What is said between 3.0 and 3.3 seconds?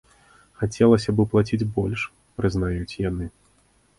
яны.